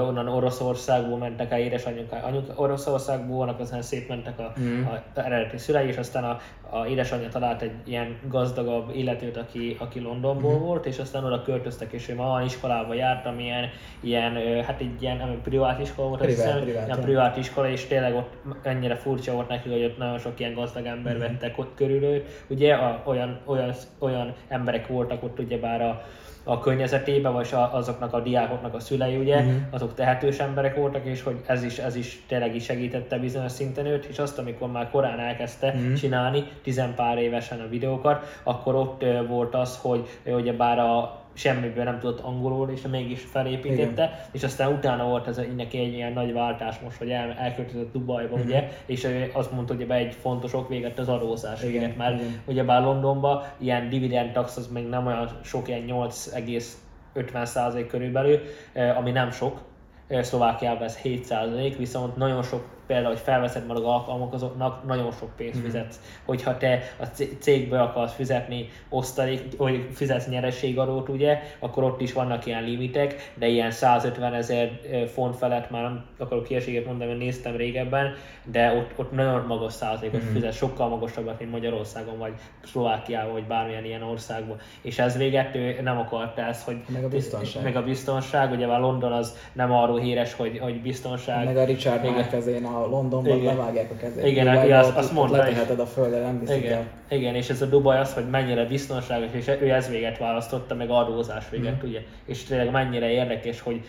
[0.00, 4.84] onnan Oroszországból mentek el édesanyjuk, anyuk Oroszországból vannak, aztán szép mentek a, mm.
[4.84, 6.38] a eredeti szülei, és aztán a,
[6.76, 10.60] a édesanyja talált egy ilyen gazdagabb illetőt, aki, aki Londonból mm.
[10.60, 13.68] volt, és aztán oda költöztek, és ő ma olyan iskolába járt, ami ilyen,
[14.00, 17.86] ilyen hát egy ilyen nem, privát iskola volt, privát, hiszem, privát, ilyen privát iskola, és
[17.86, 18.32] tényleg ott
[18.62, 21.18] ennyire furcsa volt neki, hogy ott nagyon sok ilyen gazdag ember mm.
[21.18, 24.34] vettek ott körül Ugye a, olyan, olyan, olyan
[24.64, 26.04] emberek voltak ott ugyebár a,
[26.44, 29.54] a környezetében, vagy azoknak a diákoknak a szülei, ugye, uh-huh.
[29.70, 33.86] azok tehetős emberek voltak, és hogy ez is, ez is tényleg is segítette bizonyos szinten
[33.86, 35.92] őt, és azt, amikor már korán elkezdte uh-huh.
[35.92, 41.98] csinálni, tizenpár évesen a videókat, akkor ott volt az, hogy ugye bár a semmiből nem
[41.98, 44.18] tudott angolul, és mégis felépítette, Igen.
[44.32, 48.32] és aztán utána volt ez neki egy ilyen nagy váltás most, hogy el, elköltözött Dubajba,
[48.32, 48.46] uh-huh.
[48.46, 51.72] ugye, és azt mondta, hogy egy fontos ok véget az adózás Igen.
[51.72, 52.40] véget, mert Igen.
[52.46, 58.40] ugyebár Londonban ilyen dividend tax az még nem olyan sok, ilyen 8,50% körülbelül,
[58.72, 59.60] eh, ami nem sok,
[60.08, 65.60] eh, Szlovákiában ez 7%, viszont nagyon sok például, hogy felveszed maga alkalmazottaknak, nagyon sok pénzt
[65.60, 65.62] mm.
[65.62, 66.00] fizetsz.
[66.24, 67.04] Hogyha te a
[67.38, 73.46] cégbe akarsz fizetni osztalék, vagy fizetsz nyerességadót, ugye, akkor ott is vannak ilyen limitek, de
[73.46, 74.70] ilyen 150 ezer
[75.12, 79.72] font felett már nem akarok hülyeséget mondani, mert néztem régebben, de ott, ott nagyon magas
[79.72, 80.32] százalékot mm.
[80.32, 82.32] fizet, sokkal magasabbat, mint Magyarországon, vagy
[82.64, 84.56] Szlovákiában, vagy bármilyen ilyen országban.
[84.82, 87.62] És ez véget ő nem akarta ezt, hogy meg a biztonság.
[87.62, 91.44] Meg a biztonság, ugye a London az nem arról híres, hogy, hogy biztonság.
[91.44, 93.56] Meg a Richard Márkezén a Londonban igen.
[93.56, 94.26] levágják a kezét.
[94.26, 95.36] Igen, Dubajban, igen azt, azt mondta.
[95.36, 96.72] Leteheted a földre, nem viszik igen.
[96.72, 96.86] El.
[97.18, 100.90] Igen, és ez a Dubaj az, hogy mennyire biztonságos, és ő ez véget választotta, meg
[100.90, 101.88] adózás véget, mm.
[101.88, 102.00] ugye.
[102.24, 103.80] És tényleg mennyire érdekes, hogy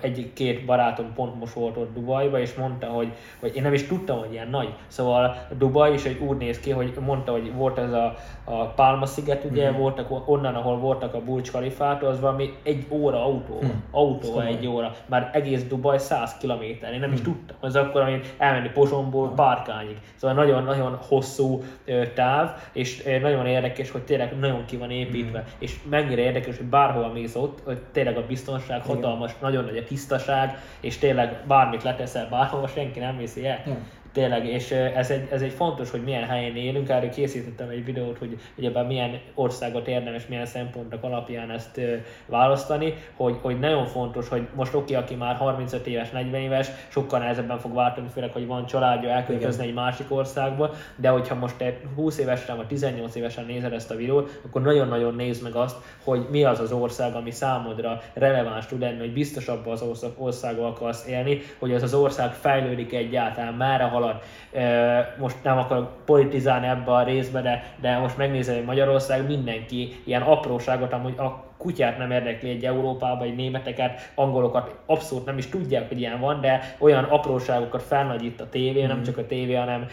[0.00, 4.18] egy-két barátom pont most volt ott Dubajba, és mondta, hogy, hogy én nem is tudtam,
[4.18, 4.74] hogy ilyen nagy.
[4.86, 9.06] Szóval Dubaj is egy úgy néz ki, hogy mondta, hogy volt ez a, a Palma
[9.06, 9.78] sziget, ugye, mm-hmm.
[9.78, 13.68] voltak onnan, ahol voltak a Burj Khalifa, az valami egy óra autó, mm.
[13.90, 17.12] autó egy óra, már egész Dubaj 100 km, én nem mm.
[17.12, 17.30] is mhm.
[17.30, 17.56] tudtam.
[17.60, 19.96] Az akkor, hogy elmenni Pozsomból Párkányig.
[20.14, 21.62] Szóval nagyon-nagyon hosszú
[22.14, 25.50] táv, és nagyon érdekes, hogy tényleg nagyon ki van építve, mm.
[25.58, 29.42] és mennyire érdekes, hogy bárhol mész ott, hogy tényleg a biztonság hatalmas, Igen.
[29.50, 33.60] nagyon nagyon nagy a tisztaság, és tényleg bármit leteszel bárhova, senki nem viszi el.
[33.64, 33.86] Hmm.
[34.12, 36.88] Tényleg, és ez egy, ez egy fontos, hogy milyen helyen élünk.
[36.88, 41.80] Erről készítettem egy videót, hogy egyébként milyen országot érdemes, milyen szempontok alapján ezt
[42.26, 47.18] választani, hogy, hogy nagyon fontos, hogy most oké, aki már 35 éves, 40 éves, sokkal
[47.18, 51.76] nehezebben fog váltani, főleg, hogy van családja, elköltözni egy másik országba, de hogyha most te
[51.94, 56.26] 20 évesen vagy 18 évesen nézed ezt a videót, akkor nagyon-nagyon nézd meg azt, hogy
[56.30, 61.06] mi az az ország, ami számodra releváns tud lenni, hogy biztos abban az országban akarsz
[61.06, 64.20] élni, hogy az az ország fejlődik egyáltalán, már a
[64.52, 65.16] halad.
[65.18, 70.22] Most nem akarok politizálni ebbe a részbe, de, de most megnézem, hogy Magyarország mindenki ilyen
[70.22, 75.88] apróságot, amúgy a kutyát nem érdekli egy Európába, egy németeket, angolokat abszolút nem is tudják,
[75.88, 78.86] hogy ilyen van, de olyan apróságokat felnagyít a tévé, mm.
[78.86, 79.86] nem csak a tévé, hanem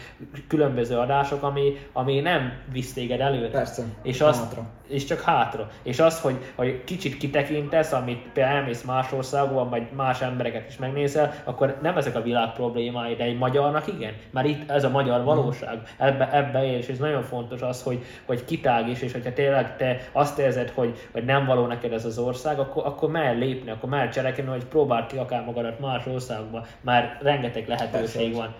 [0.48, 3.48] különböző adások, ami, ami nem visz téged előre.
[3.48, 4.66] Persze, és azt, hátra.
[4.88, 5.68] És csak hátra.
[5.82, 10.76] És az, hogy, hogy kicsit kitekintesz, amit például elmész más országban, vagy más embereket is
[10.76, 14.12] megnézel, akkor nem ezek a világ problémái, de egy magyarnak igen.
[14.30, 18.04] Már itt ez a magyar valóság, ebbe, ebbe él, és ez nagyon fontos az, hogy,
[18.26, 22.04] hogy kitág is, és hogyha tényleg te azt érzed, hogy, hogy nem való neked ez
[22.04, 26.06] az ország, akkor, akkor mer lépni, akkor mer cselekedni, hogy próbáld ki akár magadat más
[26.06, 28.54] országban, már rengeteg lehetőség van.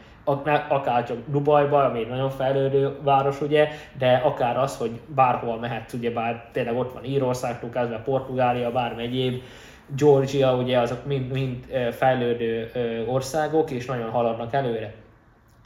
[0.69, 5.93] Akár csak Dubajba, ami egy nagyon fejlődő város, ugye, de akár az, hogy bárhol mehetsz,
[5.93, 9.43] ugye bár tényleg ott van Írországtól kezdve Portugália, bármi egyéb,
[9.97, 12.71] Georgia, ugye azok mind, mind fejlődő
[13.09, 14.95] országok, és nagyon haladnak előre.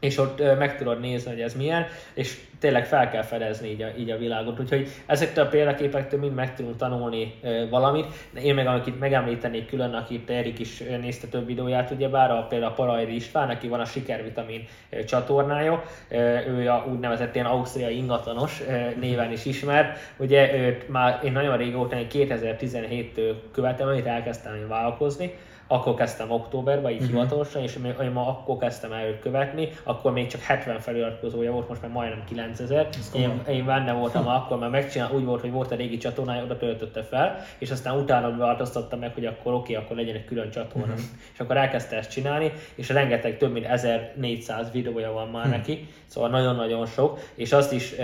[0.00, 3.88] És ott meg tudod nézni, hogy ez milyen, és tényleg fel kell fedezni így a,
[3.98, 4.60] így a világot.
[4.60, 8.06] Úgyhogy ezektől a példaképektől mind meg tudunk tanulni e, valamit.
[8.42, 12.74] Én meg akit megemlítenék külön, akit Erik is nézte több videóját, ugyebár a, például a
[12.74, 14.64] Paraidi István, aki van a Sikervitamin
[15.06, 19.96] csatornája, e, ő a úgynevezett ilyen ausztriai ingatlanos e, néven is ismer.
[20.16, 25.34] Ugye őt már én nagyon régóta, 2017-től követem, amit elkezdtem vállalkozni,
[25.72, 27.12] akkor kezdtem októberben, így uh-huh.
[27.12, 31.68] hivatalosan, és én ma akkor kezdtem el őt követni, akkor még csak 70 feliratkozója volt,
[31.68, 32.88] most már majdnem 9000.
[33.14, 34.28] Én, én benne voltam hm.
[34.28, 37.98] akkor, mert megcsinál, úgy volt, hogy volt a régi csatornája, oda töltötte fel, és aztán
[37.98, 40.92] utána változtattam meg, hogy akkor oké, okay, akkor legyen egy külön csatorna.
[40.92, 41.08] Uh-huh.
[41.32, 45.56] És akkor elkezdte ezt csinálni, és rengeteg, több mint 1400 videója van már uh-huh.
[45.56, 47.94] neki, szóval nagyon-nagyon sok, és azt is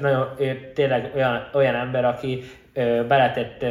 [0.00, 0.28] nagyon,
[0.74, 2.42] tényleg olyan, olyan ember, aki
[3.08, 3.64] beletett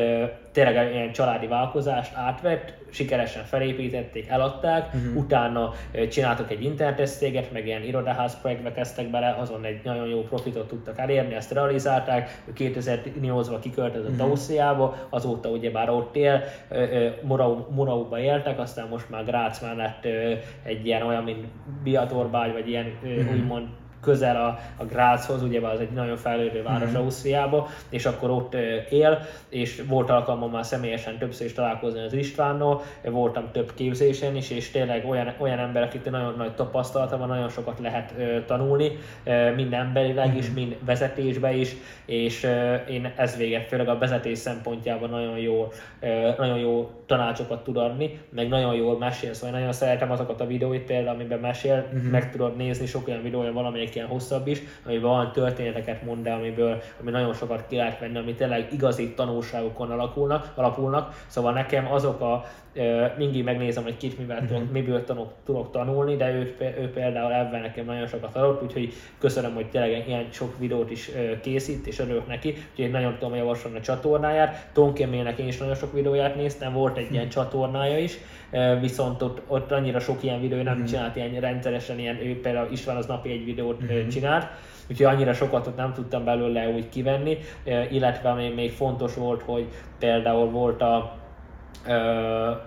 [0.52, 5.18] tényleg ilyen családi vállalkozást átvett, sikeresen felépítették, eladták, uh-huh.
[5.18, 5.74] utána
[6.10, 10.68] csináltak egy internetes céget, meg ilyen irodaház projektbe kezdtek bele, azon egy nagyon jó profitot
[10.68, 14.28] tudtak elérni, ezt realizálták, 2008-ban kiköltözött uh-huh.
[14.28, 16.44] Ausztriába, azóta ugyebár ott él,
[17.70, 20.06] Morauba éltek, aztán most már Grác mellett
[20.64, 21.46] egy ilyen olyan, mint
[21.84, 23.32] Biatorbágy, vagy ilyen uh-huh.
[23.32, 23.68] úgymond
[24.02, 27.02] közel a, a Grazhoz, ugye az egy nagyon fejlődő város mm-hmm.
[27.02, 28.56] Ausztriába, és akkor ott
[28.90, 34.50] él, és volt alkalmam már személyesen többször is találkozni az Istvánnal, voltam több képzésen is,
[34.50, 38.14] és tényleg olyan, olyan ember, akit nagyon nagy tapasztalata van, nagyon sokat lehet
[38.46, 38.98] tanulni,
[39.56, 40.54] mind emberileg is, mm-hmm.
[40.56, 42.48] mind vezetésbe is, és
[42.90, 45.68] én ez véget, főleg a vezetés szempontjában nagyon jó,
[46.38, 50.84] nagyon jó tanácsokat tud adni, meg nagyon jól mesél, szóval nagyon szeretem azokat a videóit
[50.84, 52.10] például, amiben mesél, mm-hmm.
[52.10, 56.28] meg tudod nézni, sok olyan videója valamelyik valamelyik ilyen hosszabb is, amiben van történeteket mond
[56.28, 61.24] el, amiből, ami nagyon sokat ki lehet venni, ami tényleg igazi tanulságokon alakulnak, alapulnak.
[61.28, 62.46] Szóval nekem azok a,
[63.18, 64.72] mindig megnézem, hogy kit mivel tudok, uh-huh.
[64.72, 69.54] miből tanulok, tudok tanulni, de ő, ő például ebben nekem nagyon sokat adott, úgyhogy köszönöm,
[69.54, 73.82] hogy tényleg ilyen sok videót is készít, és örülök neki, úgyhogy nagyon tudom javasolni a
[73.82, 74.70] csatornáját.
[74.74, 78.18] Tonkémének én is nagyon sok videóját néztem, volt egy ilyen csatornája is,
[78.80, 80.90] viszont ott, ott annyira sok ilyen videó nem uh-huh.
[80.90, 84.48] csinált ilyen rendszeresen, ilyen, ő például István az napi egy videót csinált,
[84.90, 87.38] úgyhogy annyira sokat ott nem tudtam belőle úgy kivenni,
[87.92, 89.66] illetve még, még fontos volt, hogy
[90.00, 91.19] például volt a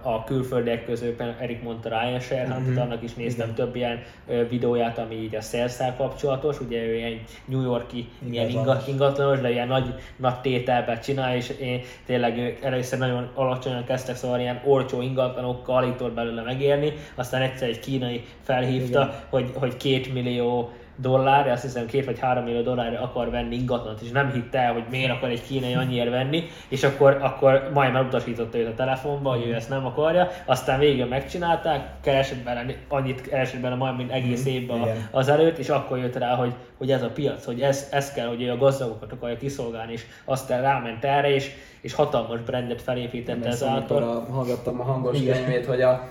[0.03, 2.79] a külföldiek közül, Erik mondta Ryan Sherhant, mm-hmm.
[2.79, 3.55] annak is néztem Igen.
[3.55, 4.03] több ilyen
[4.49, 9.51] videóját, ami így a sales kapcsolatos, ugye ő ilyen New Yorki ilyen ingat, ingatlanos, de
[9.51, 15.03] ilyen nagy, nagy tételben csinál, és én tényleg először nagyon alacsonyan kezdtek, szóval ilyen olcsó
[15.03, 19.15] ingatlanokkal állított belőle megérni, aztán egyszer egy kínai felhívta, Igen.
[19.31, 24.00] hogy, hogy két millió dollár, azt hiszem két vagy három millió dollárra akar venni ingatlant,
[24.00, 27.94] és nem hitte el, hogy miért akar egy kínai annyiért venni, és akkor, akkor majd
[27.94, 33.20] elutasította őt a telefonba, hogy ő ezt nem akarja, aztán végül megcsinálták, keresett bele, annyit
[33.20, 34.55] keresett bele majd, mint egész mhm.
[34.55, 35.09] évben Igen.
[35.11, 38.26] az előtt, és akkor jött rá, hogy, hogy ez a piac, hogy ez, ez kell,
[38.26, 41.50] hogy ő a gazdagokat akarja kiszolgálni, és aztán ráment erre, és,
[41.81, 44.26] és hatalmas brandet felépített ezáltal.
[44.31, 46.09] Hallgattam a hangos filmét, hogy a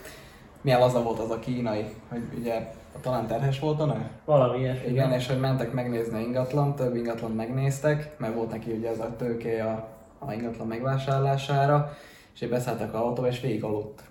[0.61, 2.71] milyen laza volt az a kínai, hogy ugye
[3.01, 4.09] talán terhes volt a nő?
[4.25, 4.89] Valami ilyesmi.
[4.89, 9.15] Igen, és hogy mentek megnézni ingatlan, több ingatlan megnéztek, mert volt neki ugye ez a
[9.17, 9.87] tőké a,
[10.19, 11.93] a ingatlan megvásárlására,
[12.33, 14.01] és így beszálltak a autóba, és végig aludt.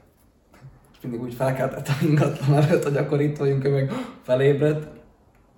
[0.93, 4.87] És mindig úgy felkeltett a ingatlan előtt, hogy akkor itt vagyunk, ő meg felébredt.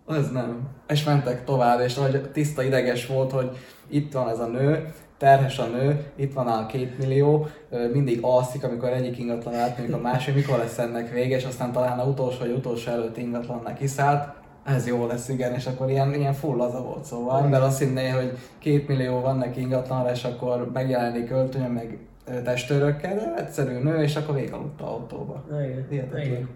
[0.05, 0.69] Az nem.
[0.89, 3.57] És mentek tovább, és nagy tiszta ideges volt, hogy
[3.89, 4.93] itt van ez a nő,
[5.23, 7.47] terhes a nő, itt van a két millió,
[7.93, 11.99] mindig alszik, amikor egyik ingatlan átmegyik a másik, mikor lesz ennek vége, és aztán talán
[11.99, 14.29] a utolsó vagy utolsó előtt ingatlannak kiszállt,
[14.65, 18.09] ez jó lesz, igen, és akkor ilyen, ilyen full laza volt, szóval ember azt hinné,
[18.09, 21.99] hogy két millió van neki ingatlanra, és akkor megjelenik öltönyön, meg
[22.45, 25.45] testőrökkel, de egyszerű nő, és akkor végaludt a autóba.
[25.91, 26.09] Igen.
[26.25, 26.49] Igen.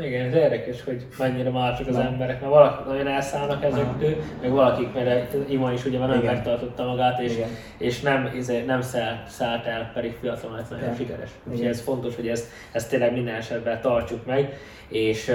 [0.00, 4.92] Igen, ez érdekes, hogy mennyire mások az emberek, mert valakik nagyon elszállnak ezektől, meg valakik,
[4.92, 7.32] mert Iman is ugye már nem megtartotta magát, és,
[7.78, 11.30] és nem, izé, nem szállt, szállt el, pedig fiatalon lett nagyon sikeres.
[11.44, 14.58] Úgyhogy ez fontos, hogy ezt, ezt tényleg minden esetben tartsuk meg,
[14.88, 15.32] és,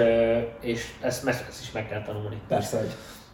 [0.60, 2.36] és ezt, ezt is meg kell tanulni.
[2.48, 2.90] Persze, hogy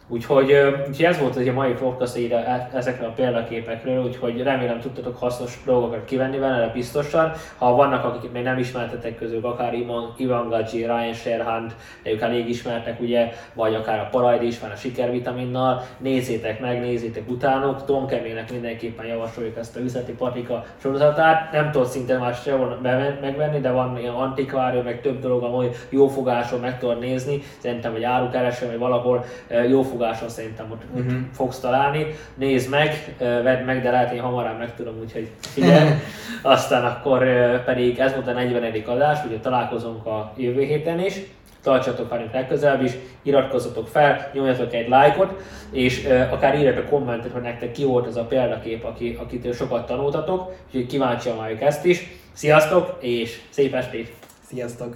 [0.07, 0.51] Úgyhogy,
[0.87, 5.17] úgyhogy ez volt ugye a mai podcast ide e, ezekről a példaképekről, úgyhogy remélem tudtatok
[5.17, 7.31] hasznos dolgokat kivenni vele, biztosan.
[7.57, 9.73] Ha vannak, akik még nem ismertetek közül, akár
[10.17, 14.75] Ivan, Gaggi, Ryan Sherhand, ők elég ismertek ugye, vagy akár a Paraid is van a
[14.75, 17.85] sikervitaminnal, nézzétek meg, nézzétek utánok.
[17.85, 21.51] Tom Kemének mindenképpen javasoljuk ezt a üzleti patika sorozatát.
[21.51, 22.79] Nem tudod szinte más sehol
[23.21, 27.41] megvenni, de van ilyen antikvárió, meg több dolog, ahol jó fogáson meg tudod nézni.
[27.57, 29.25] Szerintem, hogy árukereső, vagy valahol
[29.69, 31.21] jó jófogáson szerintem ott, uh-huh.
[31.31, 32.05] fogsz találni.
[32.35, 35.89] Nézd meg, vedd meg, de lehet én hamarabb megtudom, úgyhogy figyelj.
[36.41, 37.25] Aztán akkor
[37.63, 38.83] pedig ez volt a 40.
[38.85, 41.21] adás, ugye találkozunk a jövő héten is
[41.63, 42.91] tartsatok velünk legközelebb is,
[43.21, 45.41] iratkozzatok fel, nyomjatok egy lájkot,
[45.71, 49.85] és uh, akár írjatok kommentet, hogy nektek ki volt az a példakép, aki, akitől sokat
[49.85, 52.07] tanultatok, úgyhogy kíváncsian várjuk ezt is.
[52.33, 54.13] Sziasztok, és szép estét!
[54.47, 54.95] Sziasztok!